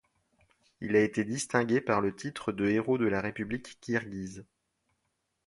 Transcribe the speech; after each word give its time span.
Il 0.81 0.95
a 0.95 1.03
été 1.03 1.23
distingué 1.23 1.79
par 1.79 2.01
le 2.01 2.15
titre 2.15 2.51
de 2.51 2.65
Héros 2.65 2.97
de 2.97 3.05
la 3.05 3.21
République 3.21 3.79
kirghize. 3.81 4.43